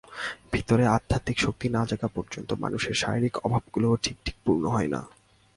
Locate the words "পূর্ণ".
4.45-4.63